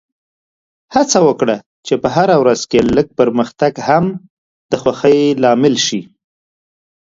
[0.95, 1.55] هڅه وکړه
[1.85, 4.05] چې په هره ورځ کې لږ پرمختګ هم
[4.71, 6.01] د خوښۍ لامل شي.